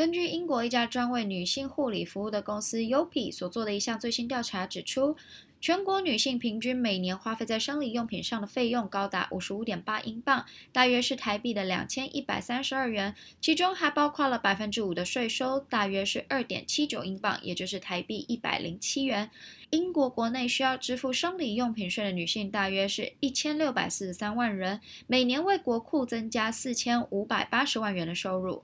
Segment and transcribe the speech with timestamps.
[0.00, 5.14] 根据英国一家专为女性护理服务的公司 Yopi 所做的一项最新调查指出，
[5.60, 19.30] 全国女性平均每年花费在生理用品上的费用高达五十五点八英镑，大约是台币的两千一百三十二元，其中还包括了百分之五的税收，大约是二点七九英镑，也就是台币一百零七元。
[19.68, 28.62] 英国国内需要支付生理用品税的女性大约是一千六百四十三万人，每年为国库增加四千五百八十万元的收入。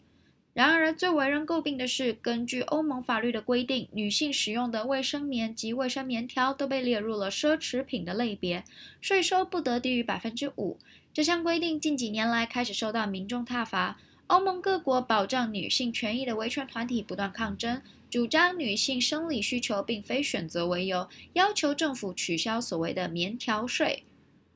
[0.56, 8.64] 然而，最为人诟病的是，根据欧盟法律的规定，女性使用的卫生棉及卫生棉条都被列入了奢侈品的类别，
[9.02, 10.78] 税收不得低于百分之五。
[11.12, 13.98] 这项规定近几年来开始受到民众挞伐，
[14.28, 24.04] 欧盟各国保障女性权益的维权团体不断抗争，主张女性生理需求并非选择为由，要求政府取消所谓的棉条税。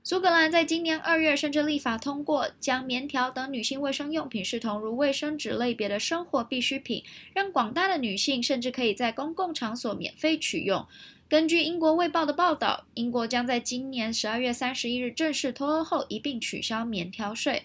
[0.02, 7.04] 苏格兰在今年二月甚至立法通过，将棉条等女性卫生用品视同如卫生纸类别的生活必需品，
[7.34, 10.86] 让广大的女性甚至可以在公共场所免费取用。
[11.28, 17.64] 根据英国卫报的报道，英国将在今年十二月三十一日正式脱欧后一并取消棉条税。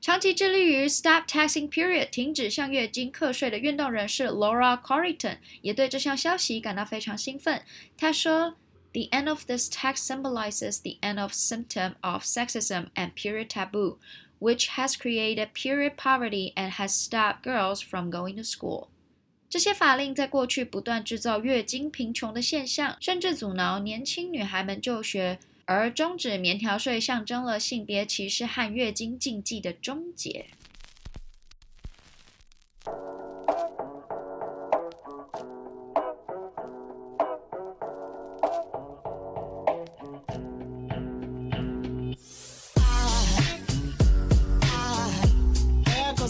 [0.00, 7.62] 长期致力于 Stop Taxing Period 停止向月经课税的运动人士 Laura Corriton 也对这项消息感到非常兴奋。
[7.96, 8.56] 他说。
[8.95, 13.97] The end of this tax symbolizes the end of symptom of sexism and period taboo,
[14.39, 18.89] which has created period poverty and has stopped girls from going to school.
[19.49, 30.47] 这些法令在过去不断制造月经贫穷的现象，甚至阻挠年轻女孩们就学，而终止棉条税象征了性别歧视和月经禁忌的终结。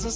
[0.06, 0.14] 欢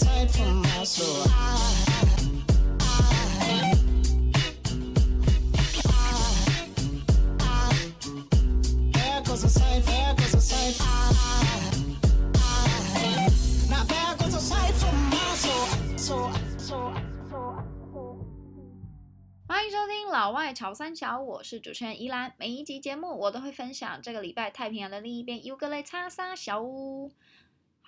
[19.65, 22.33] 迎收听老外潮三小，我是主持人宜兰。
[22.39, 27.11] 每一集节目我都会分享这个礼拜太平洋的另一边尤格雷叉三小屋。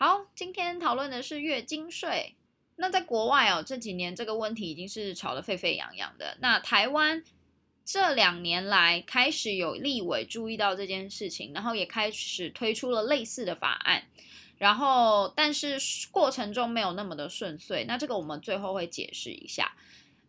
[0.05, 2.35] 好，今天讨论的是月经税。
[2.75, 6.37] 那在国外哦，这几年这个问题已经是吵得沸沸扬扬的。
[6.41, 7.23] 那台湾
[7.85, 14.03] 这两年来开始有立委注意到这件事情，然后也开始推出了类似的法案。
[14.59, 15.79] 然后，但是
[16.11, 17.85] 过程中没有那么的顺遂。
[17.85, 19.77] 那这个我们最后会解释一下。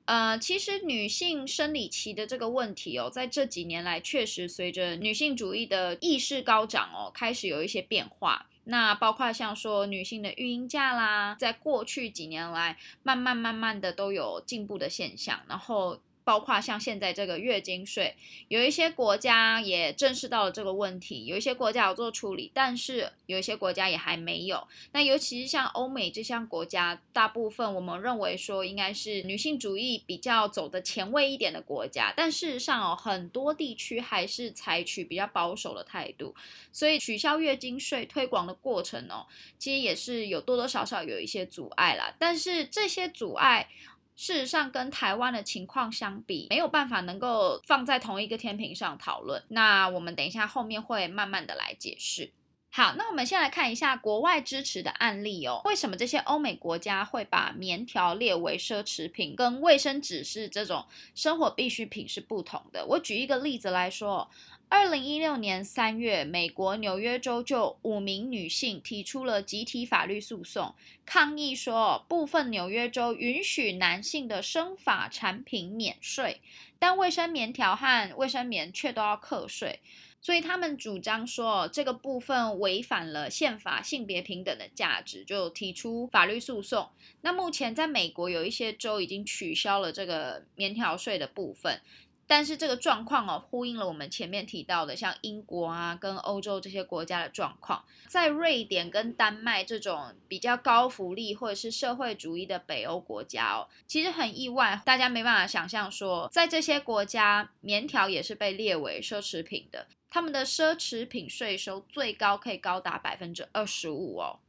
[0.06, 8.48] 呃，其实女性生理期的这个问题哦，在这几年来确实随着女性主义的意识高涨哦，开始有一些变化。
[8.66, 16.00] 那包括像说女性的育婴假啦，在过去几年来，慢慢慢慢的都有进步的现象，然后。
[16.24, 18.16] 包括像现在这个月经税，
[18.48, 24.68] 有一些国家也正视到了这个问题，有一些国家有做处理，但是有一些国家也还没有。
[24.92, 36.34] 那尤其是像欧美这项国家，大部分我们认为说应该是女性主义比较走的前卫一点的国家，但事实上哦，很多地区还是采取比较保守的态度，
[36.72, 39.28] 所以取消月经税推广的过程哦，
[39.60, 42.16] 其实也是有多多少少有一些阻碍啦。
[42.18, 43.68] 但是这些阻碍。
[44.16, 49.44] 事实上，跟台湾的情况相比，没有办法能够放在同一个天平上讨论。
[49.50, 52.32] 那我们等一下后面会慢慢的来解释。
[52.70, 55.62] 好，那我们先来看一下国外支持的案例哦。
[55.66, 62.86] 为什么这些欧美国家会把棉条列为奢侈品，跟卫生纸是这种生活必需品是不同的？
[62.86, 64.30] 我举一个例子来说。
[64.70, 70.74] 二零一六年三月，美国纽约州就五名女性提出了集体法律诉讼，
[71.06, 76.42] 抗议说部分纽约州允许男性的生发产品免税，
[76.80, 79.80] 但卫生棉条和卫生棉却都要课税。
[80.22, 86.90] 所以他们主张说这个部分违反了宪法性别平等的价值，就提出法律诉讼。
[87.20, 91.82] 那目前在美国有一些州已经取消了这个棉条税的部分。
[92.26, 97.84] 但是这个状况哦，呼应了我们前面提到的，像英国啊，跟欧洲这些国家的状况。
[98.08, 109.88] 在瑞典跟丹麦这种比较高福利或者是社会主义的北欧国家哦，其实很意外，大家没办法想象说，在这些国家，棉条也是被列为奢侈品的。
[110.10, 114.40] 他们的奢侈品税收最高可以高达百分之二十五哦。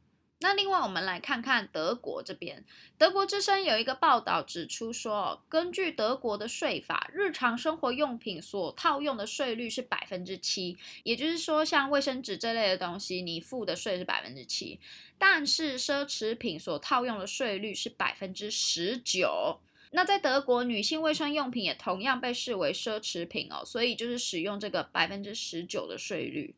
[0.45, 2.63] 那另外，我们来看看德国这边。
[2.99, 14.79] 德国之声有一个报道指出说，根据德国的税法，日常生活用品所套用的税率是百分之七，也就是说，像卫生纸这类的东西，你付的税是百分之七。
[15.17, 19.59] 但是奢侈品所套用的税率是百分之十九。
[19.93, 26.53] 那在德国，女性卫生用品也同样被视为奢侈品哦，所以就是使用这个百分之十九的税率。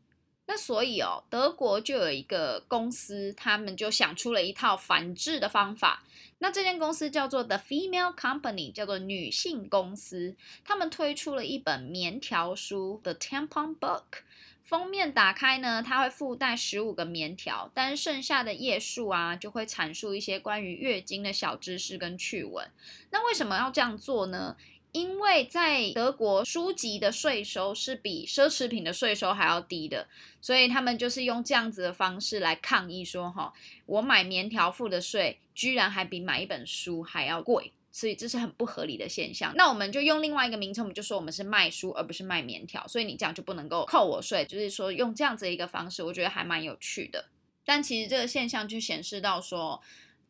[0.47, 6.03] 那所以哦，德国就有一个公司，他们就想出了一套反制的方法。
[6.39, 10.35] 那这间公司叫做 The Female Company，叫做女性公司。
[10.63, 14.21] 他们推出了一本棉条书 The Tampon Book，
[14.63, 22.69] 封面打开呢，它会附带十五个棉条，但剩下的页数啊，就会阐述一些关于月经的小知识跟趣闻。
[23.09, 24.55] 那为什么要这样做呢？
[24.97, 30.07] 因为在德国，书籍的税收是比奢侈品的税收还要低的，
[30.41, 33.53] 所以他们就是用这样子的方式来抗议说：“哈，
[33.85, 44.43] 我买棉条付的税，居然还比买一本书还要贵，所以这是很不合理的现象。”那我们就用另外一个名称，我们就说我们是卖书，而不是卖棉条，所以你这样就不能够扣我税。
[44.45, 47.25] 就是说用这样子一个方式，我觉得还蛮有趣的。
[47.63, 49.79] 但其实这个现象就显示到说，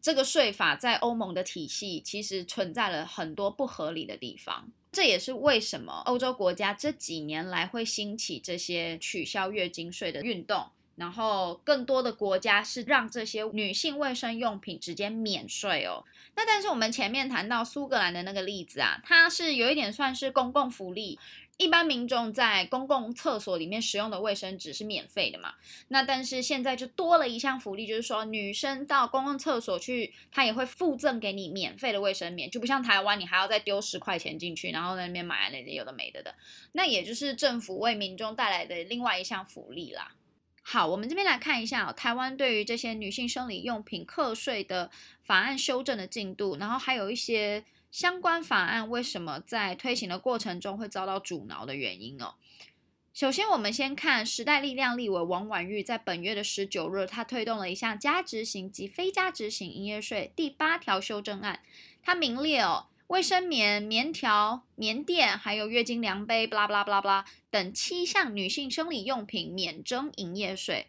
[0.02, 16.06] 这个税法在欧盟的体系其实存在了很多不合理的地方，这也是为什么欧洲国家这几年来会兴起这些取消月经税的运动，然后更多的国家是让这些女性卫生用品直接免税哦。
[16.36, 21.20] 那但是我们前面谈到苏格兰的那个例子啊，它是有一点算是公共福利。
[21.58, 25.56] 一般民众在公共厕所里面使用的卫生纸是免费的嘛？
[25.88, 36.36] 那但是现在就多了一项福利，就是说女生到公共厕所去，她也会附赠给你免费的卫生棉，就不像台湾，你还要再丢十块钱进去，然后在那边买那些有的没的的。
[36.74, 40.12] 那也就是政府为民众带来的另外一项福利啦。
[40.62, 44.92] 好，我们这边来看一下，台湾对于这些女性生理用品课税的
[45.24, 47.66] 法案修正的进度，然后还有一些。
[47.92, 52.36] 相关法案为什么在推行的过程中会遭到阻挠的原因哦？
[53.14, 61.62] 首先，我们先看时代力量立委王婉玉在本月的十九日，他推动了一项加值型及非加值型营业税第八条修正案，
[62.04, 70.86] 它名列哦，卫生棉、棉条、棉垫，还有月经量杯，巴拉巴拉巴拉巴拉等七项女性生理用品免征营业税。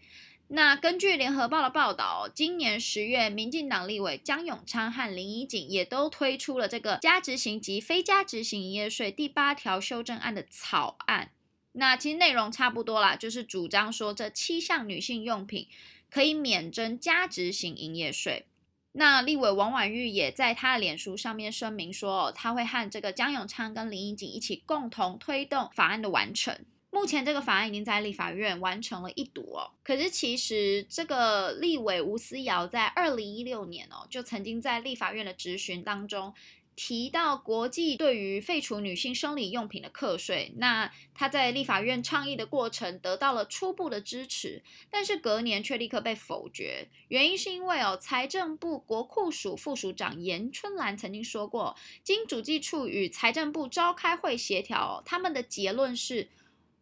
[0.50, 11.32] 那根据联合报的报道，今年十月，民进党立委江永昌和林宜景也都推出了这个加值型及非加值型营业税第八条修正案的草案。
[11.72, 15.68] 那其实内容差不多啦，就是主张说这七项女性用品
[16.10, 18.46] 可以免征加值型营业税。
[18.92, 26.58] 那立委王婉玉也在他的脸书上面声明说，他会和这个江永昌跟林宜景一起共同推动法案的完成。
[26.98, 36.34] 目前这个法案已经在立法院完成了一读哦，可是其实这个立委吴思瑶在二零一六年哦，就曾经在立法院的质询当中
[36.74, 56.26] 提到国际对于废除女性生理用品的课税，那他在立法院倡议的过程得到了初步的支持，但是隔年却立刻被否决，原因是因为哦，财政部国库署副署长严春兰曾经说过，经主计处与财政部召开会协调，他们的结论是。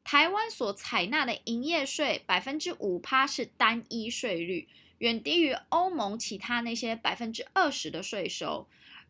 [0.06, 4.68] 台湾所采纳的营业税百分之五趴是单一税率，
[4.98, 8.68] 远低于欧盟其他那些百分之二十的税收，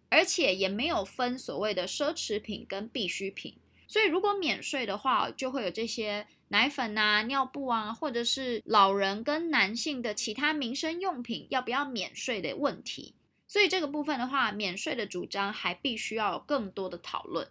[0.08, 3.58] 而且也没有分所谓的奢侈品跟必需品。
[3.86, 13.14] 所以如果免税的话，就会有这些奶粉啊、尿布啊，或者是老人跟男性的其他民生用品要不要免税的问题。
[13.46, 17.46] 所以这个部分的话，免税的主张还必须要有更多的讨论。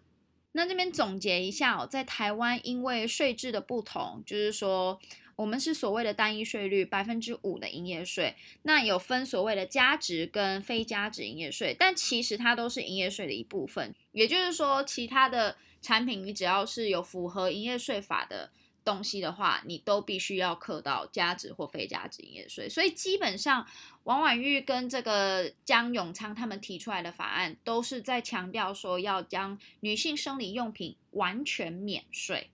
[0.56, 4.98] 那这边总结一下哦，在台湾因为税制的不同，就是说
[5.36, 13.94] 我们是所谓的单一税率百分之五的营业税，那有分所谓的加值跟非加值营业税，但其实它都是营业税的一部分。
[14.14, 18.50] 也就是说，其他的产品你只要是有符合营业税法的。
[18.86, 23.66] 东西的话，你都必须要课到加值或非加值营业税，所以基本上
[24.04, 32.52] 王婉玉跟这个江永昌他们提出来的法案，都是在强调说要将女性生理用品完全免税，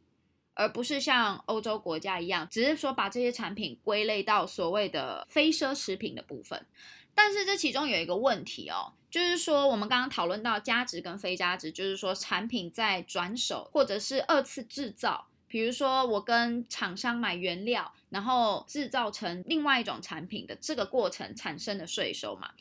[0.53, 6.65] 而不是像欧洲国家一样，只是说把这些产品归类到所谓的非奢侈品的部分。
[7.13, 15.27] 但是这其中有一个问题哦，就是说我们刚刚讨论到加值跟非加值，就是说产品在转手或者是二次制造。
[15.51, 22.51] 比如说，我跟厂商买原料，然后制造成另外一种产品的这个过程产生的税收嘛。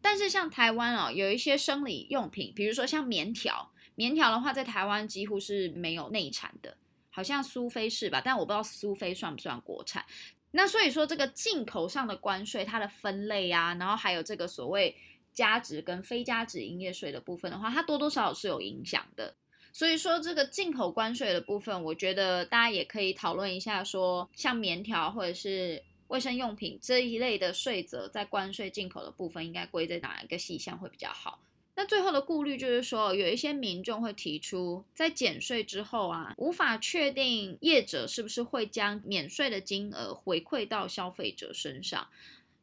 [0.00, 6.76] 但是像台湾哦，有一些生理用品，比如说像棉条，棉条的话在台湾几乎是没有内产的，
[7.10, 8.20] 好像苏菲是吧？
[8.20, 10.04] 但我不知道苏菲算不算国产。
[10.50, 14.96] 那所以说，这个进口上的关税，它的分类啊，然后还有这个所谓
[15.32, 19.36] 加值跟非加值营业税的部分的话，它多多少少是有影响的。
[19.72, 31.40] 所以说，这个进口关税的部分，我觉得大家也可以讨论一下说，像棉条或者是卫生用品这一类的税则，在关税进口的部分，应该归在哪一个细项会比较好？
[31.74, 42.08] 那最后的顾虑就是说，有一些民众会提出，在减税之后啊，无法确定业者是不是会将免税的金额回馈到消费者身上。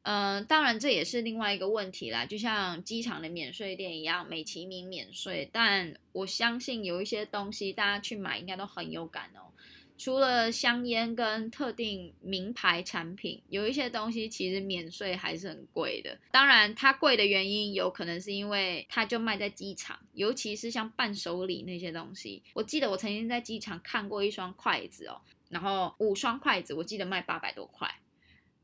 [0.03, 9.51] 嗯、呃，当然这也是另外一个问题啦，就像机场的免税店一样，美其名免税，但我相信有一些东西大家去买应该都很有感哦。
[9.97, 16.17] 除了香烟跟特定名牌产品，有一些东西其实免税还是很贵的。
[16.31, 22.41] 当然，它贵的原因有可能是因为它就卖在机场，尤其是像伴手礼那些东西。
[22.53, 27.93] 我记得我曾经在机场看过一双筷子哦，然后五双筷子，我记得卖八百多块。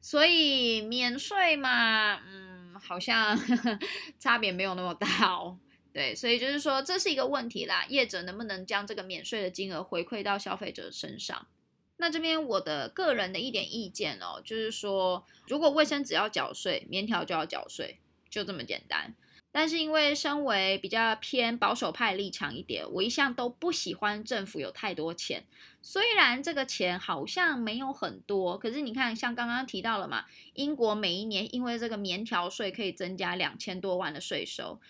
[0.06, 3.80] 所以免税嘛，嗯，好像呵 呵
[4.20, 5.58] 差别没有那么大哦。
[5.92, 7.88] 对，所以就是说，这是一个问题啦。
[7.90, 11.48] 业者能不能将这个免税的金额回馈到消费者身上？
[11.98, 17.98] 那这边我的个人的一点意见哦，就是说，如果卫生纸要缴税，棉条就要缴税，
[18.30, 19.16] 就这么简单。
[19.56, 25.46] 但是因为身为比较偏保守派立场一点，我一向都不喜欢政府有太多钱。
[25.82, 34.82] 虽然这个钱好像没有很多，可是你看，像刚刚提到了嘛，英国每一年因为这个棉条税可以增加两千多万的税收。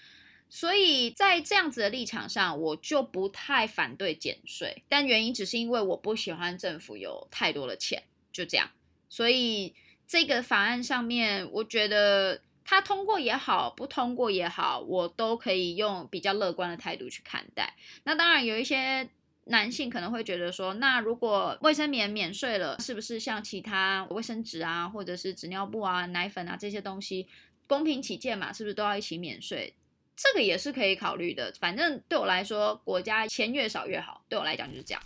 [0.50, 8.72] 所以在这样子的立场上，我就不太反对减税，但原因只是因为我不喜欢政府有太多的钱，就这样。
[9.10, 9.76] 所以
[10.08, 17.76] 这个法案上面，我觉得他通过也好，不通过也好，我都可以用比较乐观的态度去看待。
[18.04, 19.08] 那当然有一些
[19.46, 27.28] 男性可能会觉得说，那如果卫生棉免税了，是不是像其他卫生纸啊，或者是纸尿布啊、奶粉啊这些东西，
[27.68, 29.76] 公平起见嘛，是不是都要一起免税？
[30.16, 34.24] 这个也是可以考虑的，反正对我来说，国家钱越少越好。
[34.28, 35.04] 对我来讲就是这样。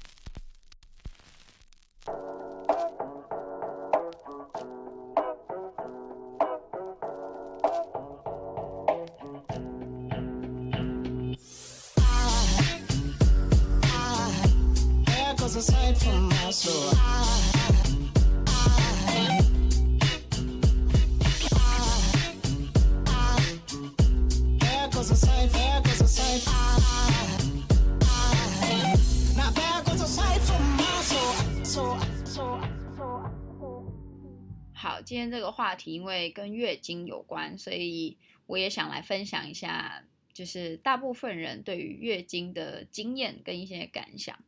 [34.74, 44.40] 好，今天这个话题因为跟月经有关，所以我也想来分享一下，就是大部分人对于月经的经验跟一些感想。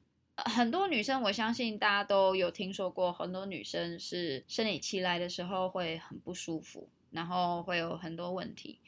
[0.45, 8.79] 很多女生，我相信大家都有听说过，很多女生是生理期来的时候会很不舒服，然后会有很多问题。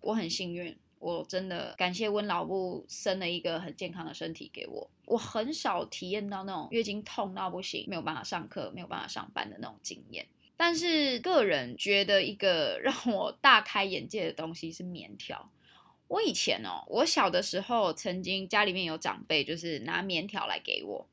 [0.00, 0.76] 我很幸运。
[0.98, 4.90] 我真的感谢温老布生了一个很健康的身体给我。
[5.06, 10.26] 我很少体验到那种月经痛到不行，没有办法上课，没有办法上班的那种经验。
[10.58, 15.50] 但是个人觉得一个 让我大开眼界的东西是棉条。
[16.10, 21.06] 我以前哦，我小的时候曾经家里面有长辈就是拿棉条来给我，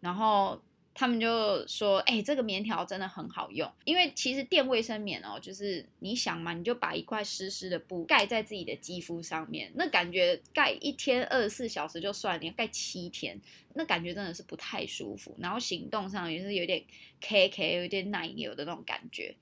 [0.00, 0.62] 然后。
[0.98, 13.38] 他们就说：“哎、欸，这个棉条真的很好用，因为其实垫卫生棉哦，就是你想嘛，你就把一块湿湿的布盖在自己的肌肤上面，那感觉盖一天二十四小时就算，你要盖七天，
[13.74, 15.36] 那感觉真的是不太舒服。
[15.38, 16.82] 然后行动上也是有点
[17.20, 19.36] K K，有点奶油的那种感觉。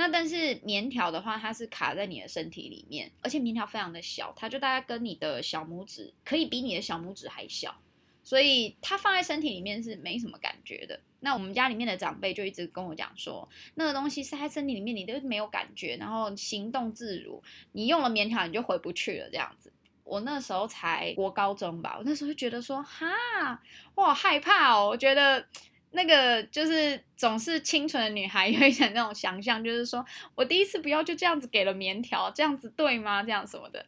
[0.00, 7.76] 那但是棉条的话，它是卡在你的身体里面，而且棉条非常的小，它就大概跟你的小拇指，可以比你的小拇指还小。”
[8.24, 10.98] 所以它放在身体里面是没什么感觉的。
[11.20, 17.42] 那我们家里面的长辈就一直跟我讲说，那个东西塞在身体里面你都没有感觉，然后行动自如。
[17.72, 19.70] 你用了棉条你就回不去了这样子。
[20.02, 23.62] 我那时候才国高中吧，我那时候就觉得说，哈，
[23.94, 24.88] 我好害怕哦。
[24.88, 25.46] 我觉得
[25.92, 30.04] 那个就是总是清纯的女孩有一点那种想象，就是说
[30.34, 33.22] 我第一次不要就这样子给了棉条，这样子对吗？
[33.22, 33.84] 这样什么的。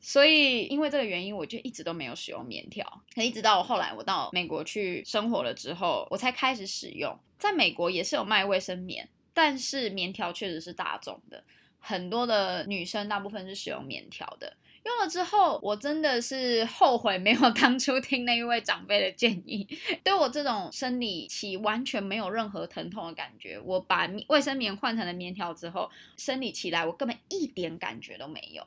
[0.00, 3.02] 所以，因为这个原因，我就一直都没有使用棉条。
[3.14, 7.18] 可一直到我后来我到美国去生活了之后，我才开始使用。
[7.36, 11.42] 在美国也是有卖卫生棉，但是棉条确实是大众的，
[11.80, 14.56] 很多的女生大部分是使用棉条的。
[14.88, 19.68] 用了之后，我真的是后悔没有 当初听那一位长辈的建议。
[20.02, 28.66] 对我这种生理期完全没有任何疼痛的感觉，我把卫生棉换成了棉条之后，生理期来我根本一点感觉都没有。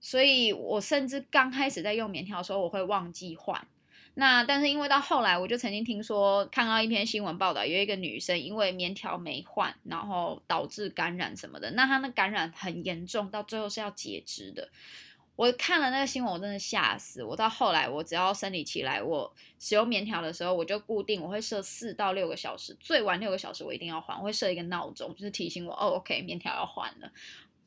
[0.00, 3.66] 所以我甚至刚开始在用棉条的时候，我会忘记换。
[4.14, 14.70] 那但是因为到后来，我就曾经听说看到一篇新闻报道，有一个女生因为棉条没换，然后导致感染什么的，那她那感染很严重，到最后是要截肢的。
[15.36, 17.22] 我看了那个新闻，我真的吓死。
[17.22, 27.12] 我到后来，我只要生理期来，我使用棉条的时候，我就固定我会设四到六个小时，最晚六个小时我一定要换，我会设一个闹钟，就是提醒我哦，OK，棉条要换了。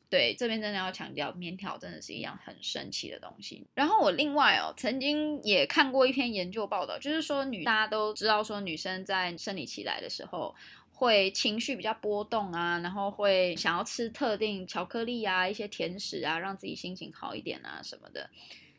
[0.08, 3.64] 对，这边真的要强调，棉条真的是一样很神奇的东西。
[3.74, 10.54] 然后我另外哦，曾经也看过一篇研究报道，就是说女大家都知道说女生在生理期来的时候。
[11.00, 18.28] 会情绪比较波动啊，然后会想要吃特定巧克力啊、一些甜食啊，让自己心情好一点啊什么的。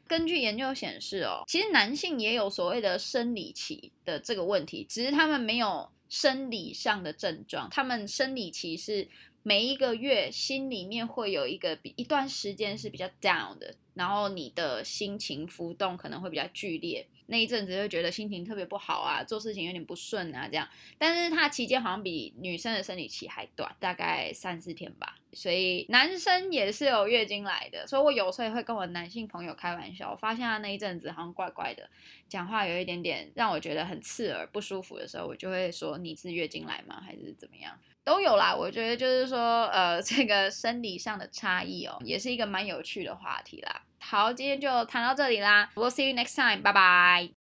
[0.07, 9.09] 根据研究显示哦，其实男性也有所谓的生理期的这个问题，只是他们没有生理上的症状，他们生理期是
[9.41, 17.07] 每一个月心里面会有一个比一段时间是比较 down 的，然后你的心情浮动可能会比较剧烈。
[17.31, 20.67] 那一阵子会觉得心情特别不好啊，做事情有点不顺啊，这样。
[20.97, 25.15] 但是它期间好像比女生的生理期还短，大概三四天吧。
[25.31, 31.89] 所以男生也是有月经来的，所以我有时候也会跟我男性朋友开玩笑，我发现他那一阵子好像怪怪的，
[32.27, 37.01] 讲话有一点点让我觉得很刺耳、不舒服的时候，我就会说，你是月经来吗？
[37.05, 37.79] 还是怎么样？
[38.03, 38.53] 都有啦。
[38.53, 43.83] 我觉得就是说，呃，这个生理上的差异哦，也是一个蛮有趣的话题啦。
[44.01, 45.69] 好，今天就谈到这里啦。
[45.75, 46.61] We'll see you next time.
[46.61, 47.31] 拜拜